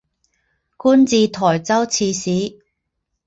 [0.77, 2.59] 官至台州刺史。